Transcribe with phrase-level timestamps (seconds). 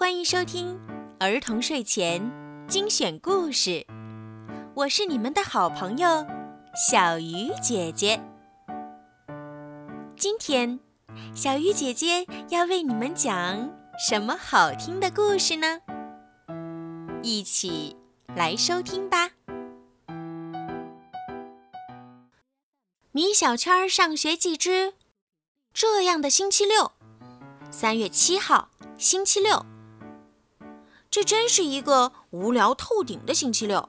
[0.00, 0.80] 欢迎收听
[1.18, 2.32] 儿童睡前
[2.66, 3.86] 精选故事，
[4.72, 6.26] 我是你们的好朋友
[6.74, 8.18] 小鱼姐姐。
[10.16, 10.80] 今天，
[11.34, 15.82] 小鱼姐姐要为你们讲什么好听的故事呢？
[17.22, 17.94] 一起
[18.34, 19.32] 来收听吧。
[23.12, 24.94] 米小圈上学记之
[25.74, 26.92] 这样的星期六，
[27.70, 29.66] 三月七号，星期六。
[31.10, 33.88] 这真是一个无聊透顶的星期六。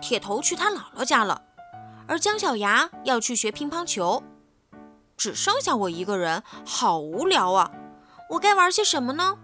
[0.00, 1.42] 铁头去他姥姥家了，
[2.06, 4.22] 而姜小牙要去学乒乓球，
[5.16, 7.72] 只剩下我一个人，好无聊啊！
[8.30, 9.36] 我该玩些什么呢？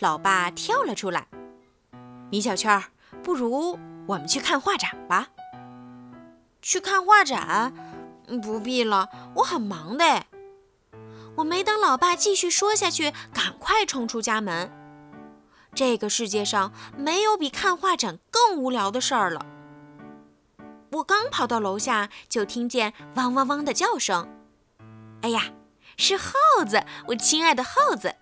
[0.00, 1.28] 老爸跳了出来
[2.28, 2.82] ：“米小圈，
[3.22, 5.28] 不如我们去看画展吧。”
[6.60, 7.72] 去看画展？
[8.42, 10.24] 不必了，我很忙的。
[11.36, 14.81] 我没等老爸继续说下去，赶快冲出家门。
[15.74, 19.46] 这个世界上没有比看画展更无聊的事儿了。
[20.92, 24.28] 我刚跑到楼下，就听见汪汪汪的叫声。
[25.22, 25.52] 哎呀，
[25.96, 26.34] 是耗
[26.68, 26.84] 子！
[27.08, 28.16] 我亲爱的耗子！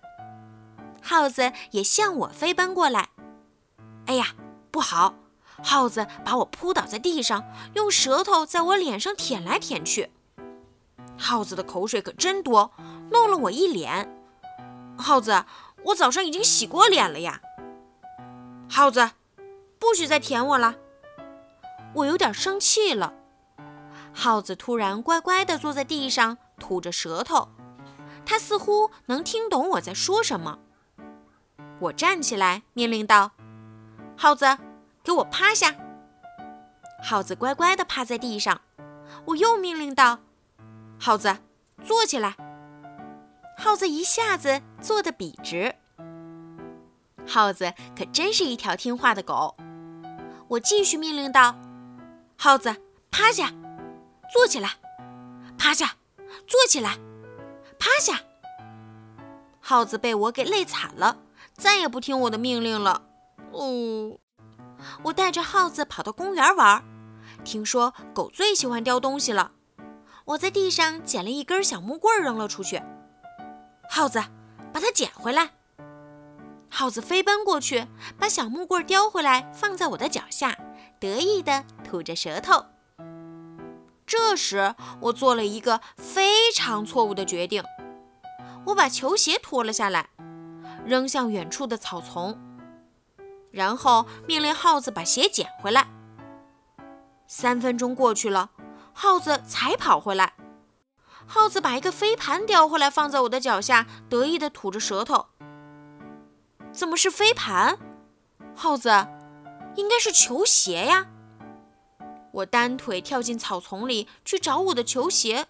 [1.01, 3.09] 耗子也向我飞奔过来。
[4.05, 4.27] 哎呀，
[4.71, 5.15] 不好！
[5.61, 7.43] 耗子把我扑倒在地上，
[7.73, 10.11] 用舌头在我脸上舔来舔去。
[11.17, 12.71] 耗子的口水可真多，
[13.11, 14.17] 弄了我一脸。
[14.97, 15.43] 耗子。
[15.85, 17.41] 我早上已经洗过脸了呀，
[18.69, 19.11] 耗子，
[19.79, 20.75] 不许再舔我了！
[21.95, 23.13] 我有点生气了。
[24.13, 27.49] 耗子突然乖乖地坐在地上，吐着舌头，
[28.25, 30.59] 它似乎能听懂我在说什么。
[31.79, 33.31] 我站起来，命令道
[34.15, 34.57] ：“耗子，
[35.03, 35.75] 给我趴下！”
[37.03, 38.61] 耗子乖乖地趴在地上。
[39.25, 40.19] 我又命令道
[40.99, 41.37] ：“耗子，
[41.83, 42.35] 坐起来！”
[43.63, 45.75] 耗子一下子坐得笔直。
[47.27, 49.55] 耗子可真是一条听话的狗。
[50.47, 51.55] 我继续命令道
[52.35, 52.75] ：“耗子，
[53.11, 53.53] 趴下，
[54.33, 54.71] 坐起来，
[55.59, 55.97] 趴下，
[56.47, 56.97] 坐起来，
[57.77, 58.21] 趴下。”
[59.61, 61.19] 耗子被我给累惨了，
[61.53, 63.03] 再也不听我的命令了。
[63.51, 64.17] 哦，
[65.03, 66.83] 我带着耗子跑到公园玩，
[67.43, 69.51] 听说狗最喜欢叼东西了。
[70.25, 72.81] 我在地上捡了一根小木棍扔了出去。
[73.93, 74.23] 耗子，
[74.71, 75.49] 把它捡回来。
[76.69, 77.87] 耗子飞奔过去，
[78.17, 80.57] 把小木棍叼回来，放在我的脚下，
[80.97, 82.67] 得意地吐着舌头。
[84.07, 87.61] 这时，我做了一个非常错误的决定，
[88.67, 90.07] 我把球鞋脱了下来，
[90.85, 92.39] 扔向远处的草丛，
[93.51, 95.87] 然后命令耗子把鞋捡回来。
[97.27, 98.51] 三分钟过去了，
[98.93, 100.30] 耗子才跑回来。
[101.33, 105.27] 耗子把一个飞盘叼回来，放在我的脚下，得意地吐着舌头。
[106.73, 107.79] 怎么是飞盘？
[108.53, 108.89] 耗子，
[109.75, 111.07] 应该是球鞋呀！
[112.33, 115.47] 我单腿跳进草丛里去找我的球鞋，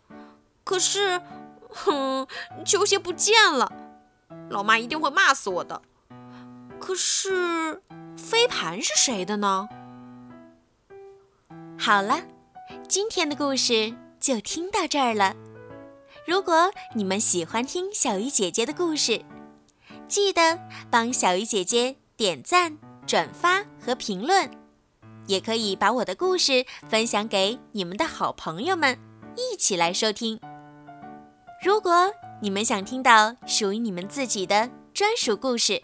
[0.63, 1.19] 可是，
[1.67, 2.27] 哼，
[2.63, 3.73] 球鞋不见了，
[4.51, 5.81] 老妈一定会骂死我的。
[6.79, 7.81] 可是，
[8.15, 9.67] 飞盘是谁的呢？
[11.79, 12.21] 好了，
[12.87, 15.35] 今天的故事就听到这儿了。
[16.27, 19.23] 如果你们喜欢听小鱼姐姐的故事，
[20.07, 20.59] 记得
[20.91, 22.77] 帮小鱼姐姐点赞、
[23.07, 24.49] 转发和评论，
[25.25, 28.99] 也可以把我的故事分享给你们的好朋友们，
[29.35, 30.39] 一起来收听。
[31.63, 32.11] 如果
[32.41, 35.81] 你们想听到属于你们自己的专属故事，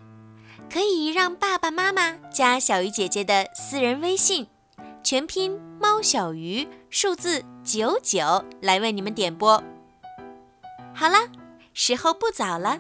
[0.71, 4.47] 可以让爸爸妈妈加小鱼姐姐的私人微信，
[5.03, 9.63] 全拼猫小鱼数字九九来为你们点播。
[10.99, 11.15] 好了
[11.75, 12.79] 时候不早了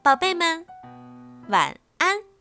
[0.00, 0.64] 宝贝们
[1.48, 2.31] 晚安。